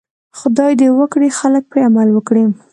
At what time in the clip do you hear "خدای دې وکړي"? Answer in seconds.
0.39-1.29